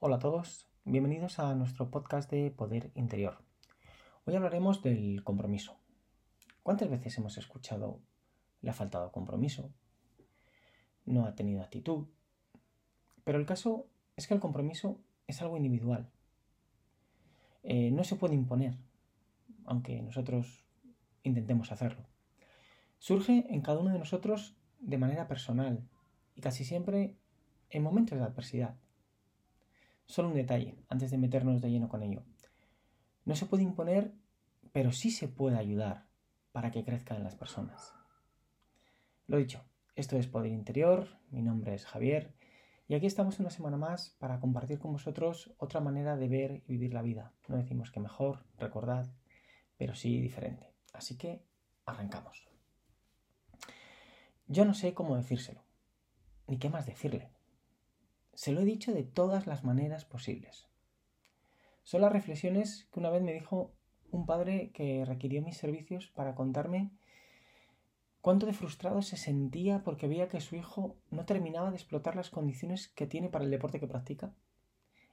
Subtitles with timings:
[0.00, 3.42] Hola a todos, bienvenidos a nuestro podcast de Poder Interior.
[4.26, 5.76] Hoy hablaremos del compromiso.
[6.62, 7.98] ¿Cuántas veces hemos escuchado
[8.60, 9.72] le ha faltado compromiso?
[11.04, 12.06] No ha tenido actitud.
[13.24, 16.08] Pero el caso es que el compromiso es algo individual.
[17.64, 18.76] Eh, no se puede imponer,
[19.64, 20.64] aunque nosotros
[21.24, 22.06] intentemos hacerlo.
[23.00, 25.82] Surge en cada uno de nosotros de manera personal
[26.36, 27.16] y casi siempre
[27.70, 28.76] en momentos de adversidad.
[30.08, 32.22] Solo un detalle, antes de meternos de lleno con ello.
[33.26, 34.14] No se puede imponer,
[34.72, 36.06] pero sí se puede ayudar
[36.50, 37.92] para que crezcan las personas.
[39.26, 39.62] Lo dicho,
[39.96, 42.34] esto es Poder Interior, mi nombre es Javier
[42.88, 46.72] y aquí estamos una semana más para compartir con vosotros otra manera de ver y
[46.72, 47.34] vivir la vida.
[47.46, 49.12] No decimos que mejor, recordad,
[49.76, 50.72] pero sí diferente.
[50.94, 51.44] Así que
[51.84, 52.48] arrancamos.
[54.46, 55.60] Yo no sé cómo decírselo,
[56.46, 57.28] ni qué más decirle.
[58.38, 60.68] Se lo he dicho de todas las maneras posibles.
[61.82, 63.74] Son las reflexiones que una vez me dijo
[64.12, 66.92] un padre que requirió mis servicios para contarme
[68.20, 72.30] cuánto de frustrado se sentía porque veía que su hijo no terminaba de explotar las
[72.30, 74.32] condiciones que tiene para el deporte que practica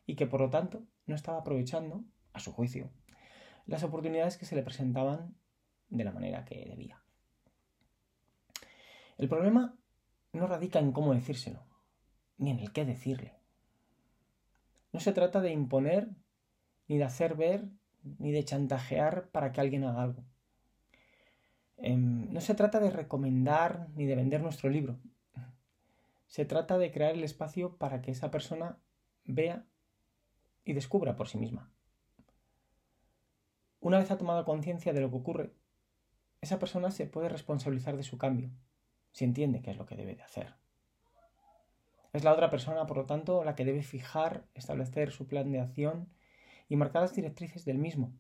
[0.06, 2.92] y que por lo tanto no estaba aprovechando, a su juicio,
[3.66, 5.36] las oportunidades que se le presentaban
[5.90, 7.02] de la manera que debía.
[9.18, 9.76] El problema
[10.32, 11.66] no radica en cómo decírselo,
[12.38, 13.34] ni en el qué decirle.
[14.92, 16.10] No se trata de imponer,
[16.88, 17.66] ni de hacer ver,
[18.04, 20.24] ni de chantajear para que alguien haga algo.
[21.78, 25.00] Em, no se trata de recomendar ni de vender nuestro libro.
[26.28, 28.78] Se trata de crear el espacio para que esa persona
[29.26, 29.66] vea
[30.64, 31.72] y descubra por sí misma.
[33.80, 35.54] Una vez ha tomado conciencia de lo que ocurre,
[36.42, 38.52] esa persona se puede responsabilizar de su cambio,
[39.12, 40.56] si entiende qué es lo que debe de hacer.
[42.16, 45.60] Es la otra persona, por lo tanto, la que debe fijar, establecer su plan de
[45.60, 46.08] acción
[46.70, 48.14] y marcar las directrices del mismo,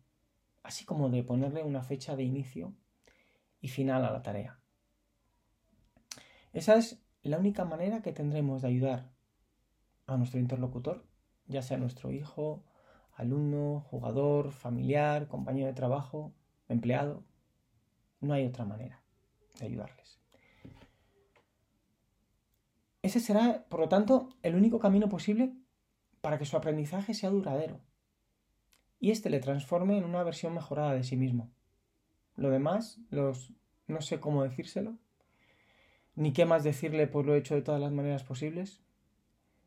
[0.63, 2.75] así como de ponerle una fecha de inicio
[3.61, 4.59] y final a la tarea.
[6.51, 9.13] Esa es la única manera que tendremos de ayudar
[10.07, 11.07] a nuestro interlocutor,
[11.47, 12.65] ya sea nuestro hijo,
[13.13, 16.33] alumno, jugador, familiar, compañero de trabajo,
[16.67, 17.23] empleado.
[18.19, 19.01] No hay otra manera
[19.57, 20.24] de ayudarles.
[23.05, 25.53] Ese será, por lo tanto, el único camino posible
[26.21, 27.79] para que su aprendizaje sea duradero
[28.99, 31.51] y éste le transforme en una versión mejorada de sí mismo.
[32.35, 33.53] Lo demás, los
[33.85, 34.97] no sé cómo decírselo,
[36.15, 38.81] ni qué más decirle, pues lo he hecho de todas las maneras posibles,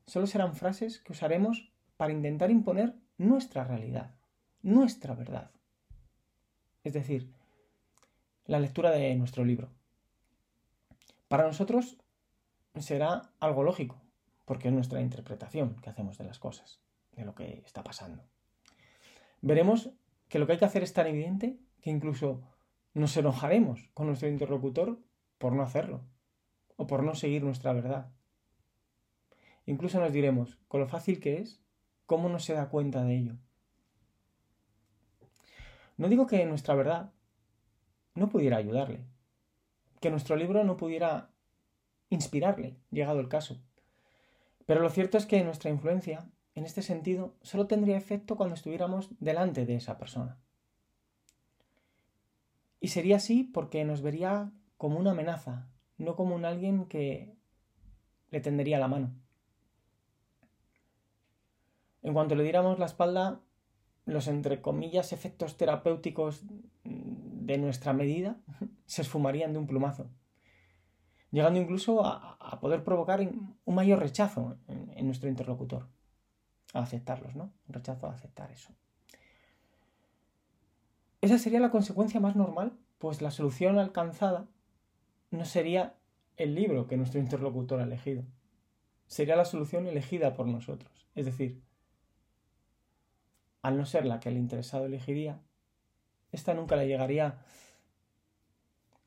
[0.09, 4.16] solo serán frases que usaremos para intentar imponer nuestra realidad,
[4.62, 5.53] nuestra verdad.
[6.82, 7.32] Es decir,
[8.47, 9.70] la lectura de nuestro libro.
[11.28, 11.99] Para nosotros
[12.83, 14.00] será algo lógico,
[14.44, 16.81] porque es nuestra interpretación que hacemos de las cosas,
[17.12, 18.25] de lo que está pasando.
[19.41, 19.91] Veremos
[20.28, 22.43] que lo que hay que hacer es tan evidente que incluso
[22.94, 24.99] nos enojaremos con nuestro interlocutor
[25.38, 26.03] por no hacerlo,
[26.77, 28.11] o por no seguir nuestra verdad.
[29.67, 31.62] Incluso nos diremos, con lo fácil que es,
[32.06, 33.37] cómo no se da cuenta de ello.
[35.97, 37.12] No digo que nuestra verdad
[38.15, 39.05] no pudiera ayudarle,
[40.00, 41.31] que nuestro libro no pudiera
[42.10, 43.60] inspirarle, llegado el caso.
[44.66, 49.10] Pero lo cierto es que nuestra influencia, en este sentido, solo tendría efecto cuando estuviéramos
[49.20, 50.38] delante de esa persona.
[52.80, 57.34] Y sería así porque nos vería como una amenaza, no como un alguien que
[58.30, 59.14] le tendería la mano.
[62.02, 63.40] En cuanto le diéramos la espalda,
[64.04, 66.42] los entre comillas efectos terapéuticos
[66.84, 68.38] de nuestra medida
[68.86, 70.10] se esfumarían de un plumazo
[71.31, 75.87] llegando incluso a, poder provocar un mayor rechazo en, nuestro interlocutor,
[76.72, 77.53] a aceptarlos, ¿no?
[77.69, 78.72] Un rechazo a aceptar eso.
[81.21, 84.49] Esa sería la consecuencia más normal, pues la solución alcanzada
[85.31, 85.97] no sería
[86.37, 88.25] el libro que nuestro interlocutor ha elegido,
[89.06, 91.09] sería la solución elegida por nosotros.
[91.15, 91.62] Es decir,
[93.62, 95.41] al no ser la que el interesado elegiría,
[96.32, 97.38] esta nunca le llegaría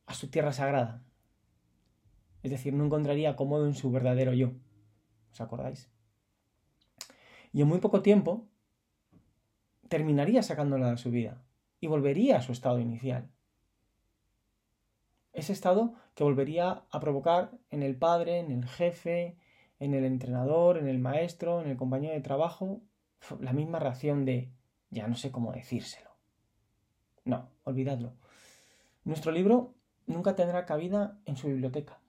[0.05, 1.01] a su tierra sagrada,
[2.43, 4.51] es decir, no encontraría cómodo en su verdadero yo.
[5.31, 5.89] ¿Os acordáis?
[7.53, 8.47] Y en muy poco tiempo
[9.89, 11.43] terminaría sacándola de su vida
[11.79, 13.29] y volvería a su estado inicial.
[15.33, 19.37] Ese estado que volvería a provocar en el padre, en el jefe,
[19.79, 22.81] en el entrenador, en el maestro, en el compañero de trabajo,
[23.39, 24.51] la misma reacción de
[24.89, 26.11] ya no sé cómo decírselo.
[27.23, 28.13] No, olvidadlo.
[29.03, 29.73] Nuestro libro
[30.05, 32.00] nunca tendrá cabida en su biblioteca.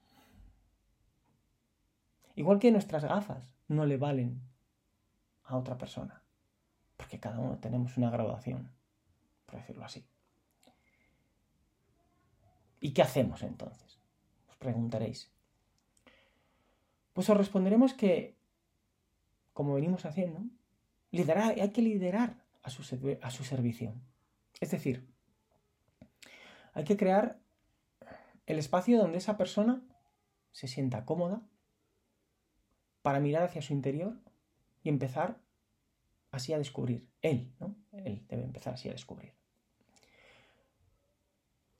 [2.34, 4.40] Igual que nuestras gafas no le valen
[5.44, 6.22] a otra persona.
[6.96, 8.70] Porque cada uno tenemos una graduación,
[9.46, 10.06] por decirlo así.
[12.80, 13.98] ¿Y qué hacemos entonces?
[14.48, 15.30] Os preguntaréis.
[17.12, 18.36] Pues os responderemos que,
[19.52, 20.42] como venimos haciendo,
[21.10, 23.94] liderar, hay que liderar a su, a su servicio.
[24.60, 25.08] Es decir,
[26.72, 27.38] hay que crear
[28.46, 29.82] el espacio donde esa persona
[30.52, 31.42] se sienta cómoda
[33.02, 34.18] para mirar hacia su interior
[34.82, 35.40] y empezar
[36.30, 37.08] así a descubrir.
[37.20, 37.76] Él, ¿no?
[37.92, 39.34] Él debe empezar así a descubrir.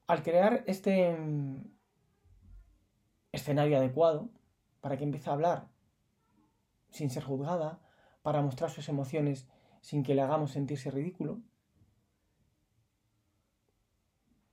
[0.07, 1.65] Al crear este mm,
[3.33, 4.31] escenario adecuado
[4.81, 5.69] para que empiece a hablar
[6.91, 7.81] sin ser juzgada,
[8.23, 9.49] para mostrar sus emociones
[9.81, 11.41] sin que le hagamos sentirse ridículo,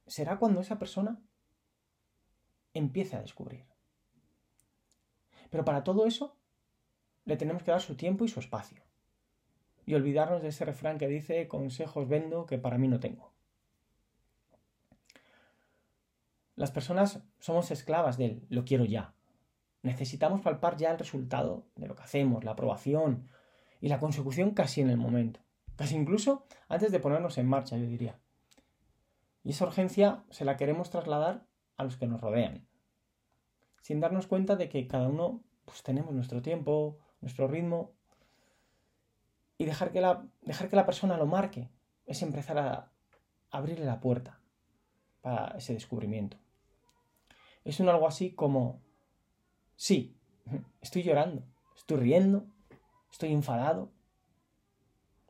[0.07, 1.21] será cuando esa persona
[2.73, 3.65] empiece a descubrir.
[5.49, 6.38] Pero para todo eso
[7.29, 8.81] le tenemos que dar su tiempo y su espacio.
[9.85, 13.31] Y olvidarnos de ese refrán que dice consejos vendo que para mí no tengo.
[16.55, 19.13] Las personas somos esclavas del lo quiero ya.
[19.83, 23.29] Necesitamos palpar ya el resultado de lo que hacemos, la aprobación
[23.79, 25.39] y la consecución casi en el momento.
[25.75, 28.19] Casi incluso antes de ponernos en marcha, yo diría.
[29.43, 31.45] Y esa urgencia se la queremos trasladar
[31.77, 32.67] a los que nos rodean,
[33.81, 37.93] sin darnos cuenta de que cada uno pues, tenemos nuestro tiempo, nuestro ritmo,
[39.57, 41.69] y dejar que, la, dejar que la persona lo marque
[42.05, 42.91] es empezar a
[43.51, 44.39] abrirle la puerta
[45.21, 46.37] para ese descubrimiento.
[47.65, 48.81] Es un algo así como,
[49.75, 50.17] sí,
[50.81, 51.43] estoy llorando,
[51.75, 52.47] estoy riendo,
[53.11, 53.91] estoy enfadado.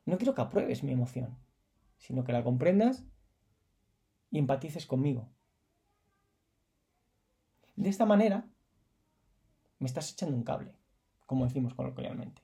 [0.06, 1.38] No quiero que apruebes mi emoción,
[1.98, 3.04] sino que la comprendas
[4.30, 5.28] y empatices conmigo.
[7.76, 8.48] De esta manera,
[9.80, 10.76] me estás echando un cable,
[11.30, 12.42] como decimos coloquialmente.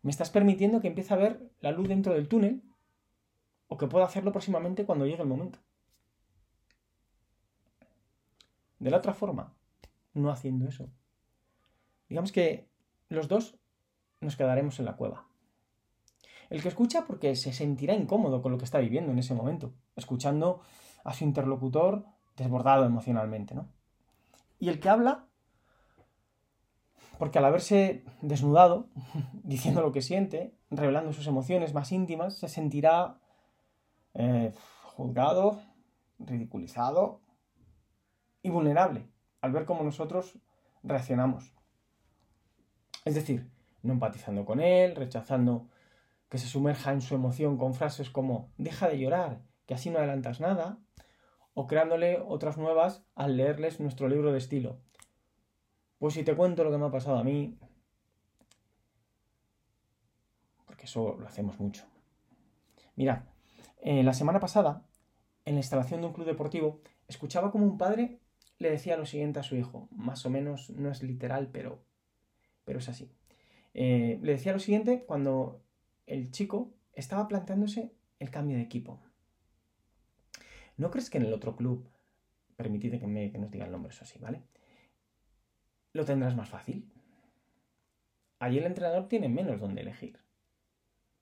[0.00, 2.62] Me estás permitiendo que empiece a ver la luz dentro del túnel
[3.68, 5.58] o que pueda hacerlo próximamente cuando llegue el momento.
[8.78, 9.52] De la otra forma,
[10.14, 10.88] no haciendo eso.
[12.08, 12.70] Digamos que
[13.10, 13.58] los dos
[14.22, 15.26] nos quedaremos en la cueva.
[16.48, 19.74] El que escucha porque se sentirá incómodo con lo que está viviendo en ese momento,
[19.94, 20.62] escuchando
[21.04, 23.68] a su interlocutor desbordado emocionalmente, ¿no?
[24.58, 25.26] Y el que habla
[27.22, 28.88] porque al haberse desnudado,
[29.44, 33.20] diciendo lo que siente, revelando sus emociones más íntimas, se sentirá
[34.14, 34.52] eh,
[34.82, 35.62] juzgado,
[36.18, 37.20] ridiculizado
[38.42, 39.06] y vulnerable
[39.40, 40.36] al ver cómo nosotros
[40.82, 41.52] reaccionamos.
[43.04, 43.48] Es decir,
[43.82, 45.68] no empatizando con él, rechazando
[46.28, 49.98] que se sumerja en su emoción con frases como deja de llorar, que así no
[49.98, 50.80] adelantas nada,
[51.54, 54.80] o creándole otras nuevas al leerles nuestro libro de estilo.
[56.02, 57.56] Pues si te cuento lo que me ha pasado a mí,
[60.66, 61.84] porque eso lo hacemos mucho.
[62.96, 63.22] Mirad,
[63.82, 64.84] eh, la semana pasada,
[65.44, 68.18] en la instalación de un club deportivo, escuchaba como un padre
[68.58, 71.84] le decía lo siguiente a su hijo, más o menos no es literal, pero,
[72.64, 73.12] pero es así.
[73.72, 75.62] Eh, le decía lo siguiente cuando
[76.06, 78.98] el chico estaba planteándose el cambio de equipo.
[80.76, 81.88] ¿No crees que en el otro club,
[82.56, 84.42] permitid que, me, que nos diga el nombre, eso sí, ¿vale?
[85.92, 86.90] Lo tendrás más fácil.
[88.38, 90.18] Allí el entrenador tiene menos donde elegir.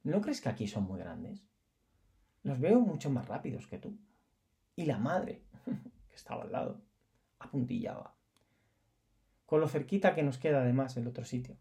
[0.03, 1.45] ¿No crees que aquí son muy grandes?
[2.43, 3.99] Los veo mucho más rápidos que tú.
[4.77, 5.43] Y la madre,
[6.09, 6.81] que estaba al lado,
[7.39, 8.15] apuntillaba.
[9.45, 11.57] Con lo cerquita que nos queda además el otro sitio.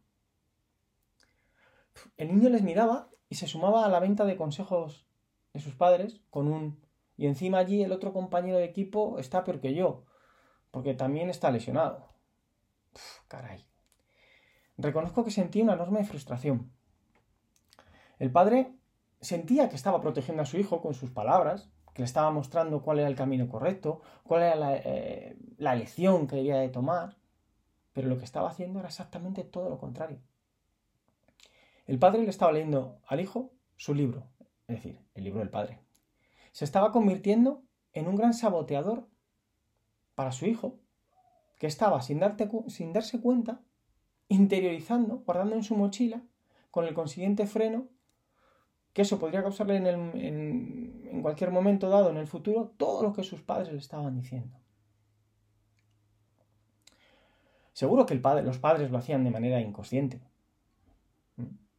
[2.15, 5.05] El niño les miraba y se sumaba a la venta de consejos
[5.53, 6.79] de sus padres con un
[7.19, 10.05] y encima allí el otro compañero de equipo está peor que yo,
[10.71, 12.08] porque también está lesionado.
[13.27, 13.65] Caray.
[14.77, 16.71] Reconozco que sentí una enorme frustración.
[18.17, 18.73] El padre
[19.21, 22.99] sentía que estaba protegiendo a su hijo con sus palabras, que le estaba mostrando cuál
[22.99, 27.17] era el camino correcto, cuál era la, eh, la lección que debía de tomar,
[27.93, 30.21] pero lo que estaba haciendo era exactamente todo lo contrario.
[31.85, 34.27] El padre le estaba leyendo al hijo su libro,
[34.67, 35.81] es decir, el libro del padre.
[36.51, 37.63] Se estaba convirtiendo
[37.93, 39.07] en un gran saboteador
[40.15, 40.79] para su hijo,
[41.59, 43.61] que estaba, sin, darse cuenta,
[44.29, 46.23] interiorizando, guardando en su mochila,
[46.71, 47.87] con el consiguiente freno,
[48.93, 53.41] que eso podría causarle en, cualquier momento dado en el futuro todo lo que sus
[53.41, 54.57] padres le estaban diciendo.
[57.73, 60.21] Seguro que los padres lo hacían de manera inconsciente,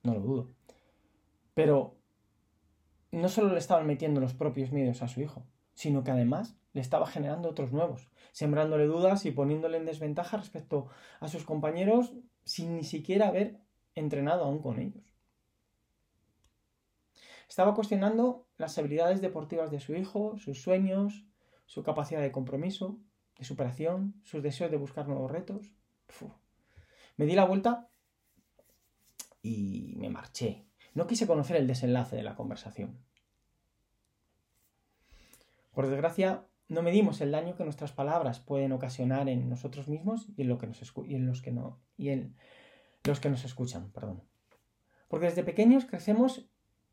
[0.03, 0.49] no lo dudo.
[1.55, 1.97] Pero
[3.13, 5.43] no solo le estaban metiendo los propios miedos a su hijo,
[5.75, 10.89] sino que además le estaba generando otros nuevos, sembrándole dudas y poniéndole en desventaja respecto
[11.21, 12.13] a sus compañeros
[12.45, 13.59] sin ni siquiera haber
[13.95, 15.05] entrenado aún con ellos.
[17.49, 21.25] Estaba cuestionando las habilidades deportivas de su hijo, sus sueños,
[21.67, 22.99] su capacidad de compromiso,
[23.39, 25.75] de superación, sus deseos de buscar nuevos retos.
[27.17, 27.89] Me di la vuelta
[29.43, 30.65] y me marché.
[30.95, 32.99] No quise conocer el desenlace de la conversación.
[35.73, 40.43] Por desgracia, no medimos el daño que nuestras palabras pueden ocasionar en nosotros mismos y
[40.43, 40.47] en,
[41.27, 44.23] los que nos escuchan, perdón.
[45.09, 46.49] Porque desde pequeños crecemos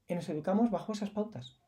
[0.07, 1.61] y nos educamos bajo esas pautas.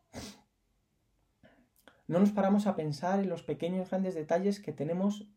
[2.07, 5.27] No nos paramos a pensar en los pequeños grandes detalles que tenemos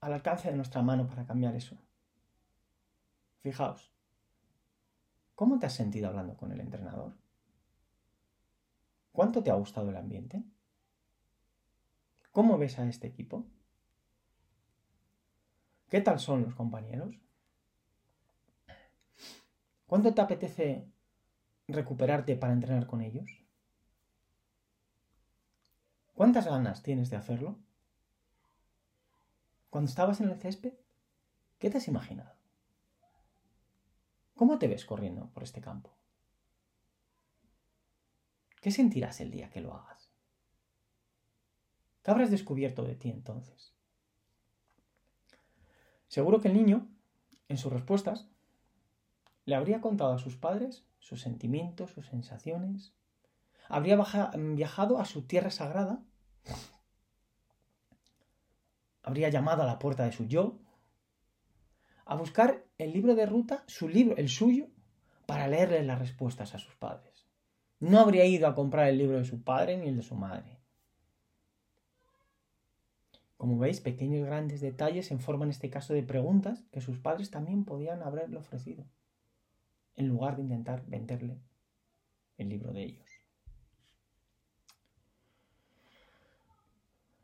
[0.00, 1.76] al alcance de nuestra mano para cambiar eso.
[3.40, 3.92] Fijaos,
[5.34, 7.12] ¿cómo te has sentido hablando con el entrenador?
[9.12, 10.42] ¿Cuánto te ha gustado el ambiente?
[12.34, 13.46] ¿Cómo ves a este equipo?
[15.88, 17.14] ¿Qué tal son los compañeros?
[19.86, 20.84] ¿Cuánto te apetece
[21.68, 23.30] recuperarte para entrenar con ellos?
[26.14, 27.56] ¿Cuántas ganas tienes de hacerlo?
[29.70, 30.74] Cuando estabas en el césped,
[31.60, 32.34] ¿qué te has imaginado?
[34.34, 35.96] ¿Cómo te ves corriendo por este campo?
[38.60, 40.03] ¿Qué sentirás el día que lo hagas?
[42.04, 43.72] ¿Qué habrás descubierto de ti entonces?
[46.06, 46.86] Seguro que el niño,
[47.48, 48.28] en sus respuestas,
[49.46, 52.94] le habría contado a sus padres sus sentimientos, sus sensaciones.
[53.68, 53.98] Habría
[54.36, 56.02] viajado a su tierra sagrada.
[59.02, 60.58] Habría llamado a la puerta de su yo.
[62.04, 64.68] A buscar el libro de ruta, su libro, el suyo,
[65.26, 67.26] para leerle las respuestas a sus padres.
[67.80, 70.63] No habría ido a comprar el libro de su padre ni el de su madre.
[73.44, 77.30] Como veis, pequeños grandes detalles en forma en este caso de preguntas que sus padres
[77.30, 78.86] también podían haberle ofrecido
[79.96, 81.42] en lugar de intentar venderle
[82.38, 83.10] el libro de ellos.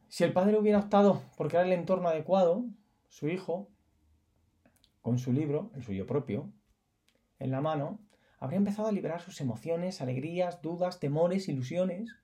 [0.09, 2.67] Si el padre hubiera optado por crear el entorno adecuado,
[3.09, 3.71] su hijo,
[5.00, 6.53] con su libro, el suyo propio,
[7.39, 7.99] en la mano,
[8.39, 12.15] habría empezado a liberar sus emociones, alegrías, dudas, temores, ilusiones,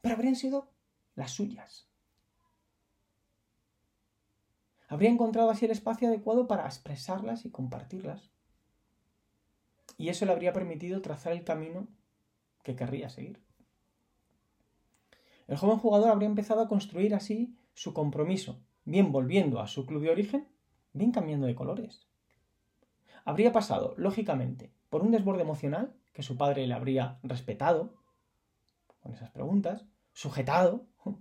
[0.00, 0.70] pero habrían sido
[1.16, 1.91] las suyas.
[4.92, 8.30] Habría encontrado así el espacio adecuado para expresarlas y compartirlas
[9.96, 11.88] y eso le habría permitido trazar el camino
[12.62, 13.42] que querría seguir.
[15.48, 20.02] El joven jugador habría empezado a construir así su compromiso, bien volviendo a su club
[20.02, 20.46] de origen,
[20.92, 22.06] bien cambiando de colores.
[23.24, 27.94] Habría pasado, lógicamente, por un desborde emocional que su padre le habría respetado
[29.02, 30.84] con esas preguntas, sujetado,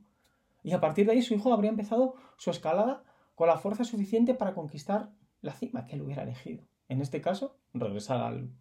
[0.62, 3.06] y a partir de ahí su hijo habría empezado su escalada
[3.42, 5.10] con la fuerza suficiente para conquistar
[5.42, 6.64] la cima que él hubiera elegido.
[6.90, 8.52] En este caso, regresar al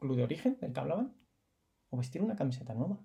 [0.00, 1.14] club de origen del que hablaban,
[1.90, 2.98] o vestir una camiseta nueva.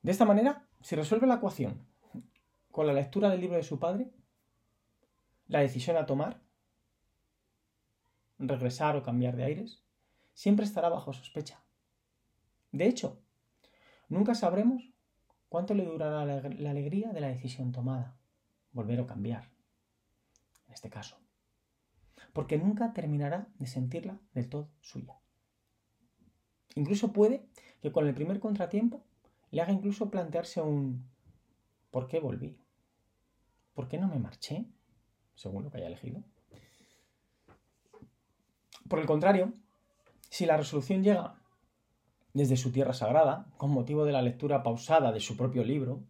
[0.00, 1.86] De esta manera, si resuelve la ecuación
[2.70, 4.10] con la lectura del libro de su padre,
[5.48, 6.40] la decisión a tomar,
[8.38, 9.84] regresar o cambiar de aires,
[10.32, 11.62] siempre estará bajo sospecha.
[12.72, 13.20] De hecho,
[14.08, 14.93] nunca sabremos
[15.54, 18.18] cuánto le durará la, alegría de la decisión tomada,
[18.72, 19.52] volver o cambiar,
[20.66, 21.16] en este caso
[22.32, 25.16] porque nunca terminará de sentirla del todo suya.
[26.74, 27.46] Incluso puede
[27.80, 29.04] que con el primer contratiempo
[29.52, 31.08] le haga incluso plantearse un
[31.92, 32.58] ¿por qué volví?
[33.74, 34.66] ¿Por qué no me marché?
[35.36, 36.24] Según lo que haya elegido.
[38.88, 39.52] Por el contrario,
[40.28, 41.40] si la resolución llega
[42.34, 46.04] desde su tierra sagrada, con motivo de la lectura pausada de su propio libro,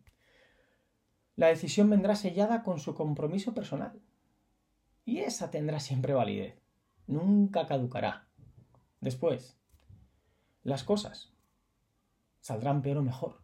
[1.37, 4.00] la decisión vendrá sellada con su compromiso personal,
[5.04, 6.59] y esa tendrá siempre validez.
[7.07, 8.26] Nunca caducará.
[9.00, 9.59] Después,
[10.62, 11.35] las cosas
[12.40, 13.43] saldrán peor o mejor,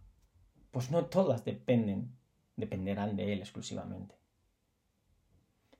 [0.71, 2.17] pues no todas dependen,
[2.57, 4.15] dependerán de él exclusivamente.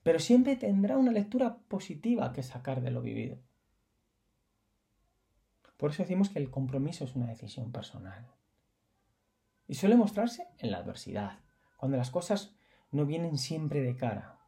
[0.03, 3.39] Pero siempre tendrá una lectura positiva que sacar de lo vivido.
[5.81, 8.29] Por eso decimos que el compromiso es una decisión personal.
[9.67, 11.41] Y suele mostrarse en la adversidad,
[11.79, 12.55] cuando las cosas
[12.91, 14.39] no vienen siempre de cara,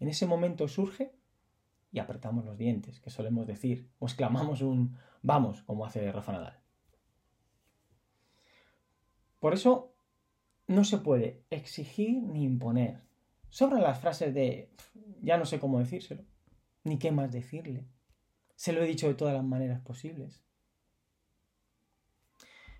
[0.00, 1.14] en ese momento surge
[1.92, 6.58] y apretamos los dientes, que solemos decir, o exclamamos un vamos, como hace Rafa Nadal.
[9.40, 9.94] Por eso
[10.66, 13.02] no se puede exigir ni imponer.
[13.50, 14.72] Sobran las frases de
[15.20, 16.24] ya no sé cómo decírselo,
[16.84, 17.86] ni qué más decirle.
[18.58, 20.42] Se lo he dicho de todas las maneras posibles.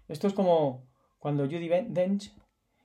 [0.08, 0.88] Esto es como
[1.20, 2.34] cuando Judy Dench,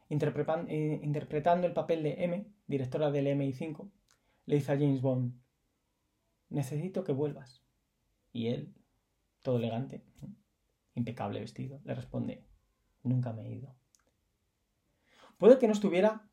[0.09, 3.89] interpretando el papel de M, directora del MI5,
[4.45, 5.33] le dice a James Bond,
[6.49, 7.63] necesito que vuelvas.
[8.31, 8.75] Y él,
[9.41, 10.03] todo elegante,
[10.93, 12.45] impecable vestido, le responde,
[13.01, 13.73] nunca me he ido.
[15.39, 16.29] Puede que no estuviera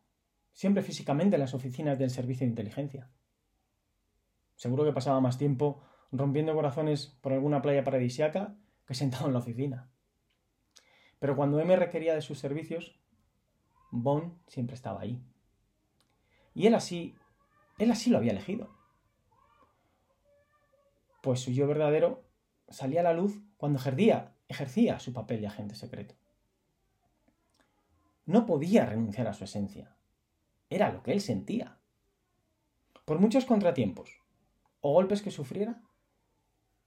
[0.52, 3.08] siempre físicamente en las oficinas del servicio de inteligencia.
[4.56, 8.54] Seguro que pasaba más tiempo rompiendo corazones por alguna playa paradisiaca
[8.86, 9.90] que sentado en la oficina.
[11.18, 12.98] Pero cuando M requería de sus servicios,
[13.90, 15.22] Bond siempre estaba ahí.
[16.54, 17.14] Y él así,
[17.78, 18.68] él así lo había elegido.
[21.22, 22.24] Pues su yo verdadero
[22.68, 26.14] salía a la luz cuando ejercía, ejercía su papel de agente secreto.
[28.24, 29.96] No podía renunciar a su esencia.
[30.70, 31.78] Era lo que él sentía.
[33.04, 34.22] Por muchos contratiempos
[34.80, 35.82] o golpes que sufriera,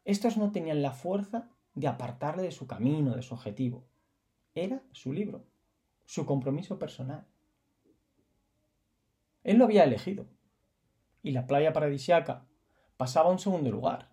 [0.05, 3.85] estos no tenían la fuerza de apartarle de su camino, de su objetivo.
[4.53, 5.45] Era su libro,
[6.05, 7.25] su compromiso personal.
[9.43, 10.27] Él lo había elegido.
[11.21, 12.45] Y la playa paradisiaca
[12.97, 14.09] pasaba a un segundo lugar.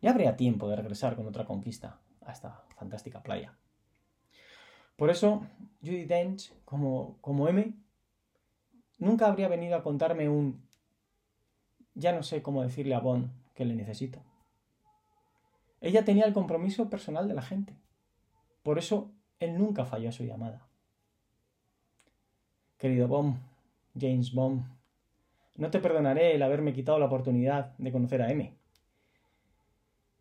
[0.00, 3.56] Ya habría tiempo de regresar con otra conquista a esta fantástica playa.
[4.96, 5.46] Por eso,
[5.80, 7.72] Judy Dench, como, como M,
[8.98, 10.66] nunca habría venido a contarme un
[11.94, 14.22] ya no sé cómo decirle a Bond que le necesito.
[15.80, 17.74] Ella tenía el compromiso personal de la gente.
[18.62, 20.68] Por eso él nunca falló a su llamada.
[22.78, 23.40] Querido Bond,
[23.98, 24.64] James Bond,
[25.56, 28.56] no te perdonaré el haberme quitado la oportunidad de conocer a M.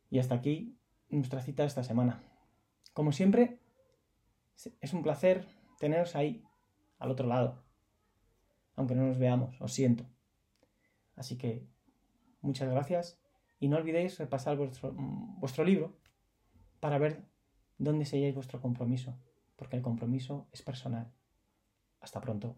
[0.09, 0.77] Y hasta aquí
[1.09, 2.23] nuestra cita esta semana.
[2.93, 3.59] Como siempre,
[4.81, 5.47] es un placer
[5.79, 6.43] teneros ahí,
[6.99, 7.63] al otro lado.
[8.75, 10.05] Aunque no nos veamos, os siento.
[11.15, 11.67] Así que
[12.41, 13.20] muchas gracias
[13.61, 15.95] y no olvidéis repasar vuestro, vuestro libro
[16.81, 17.23] para ver
[17.77, 19.15] dónde selláis vuestro compromiso,
[19.55, 21.13] porque el compromiso es personal.
[22.01, 22.57] Hasta pronto.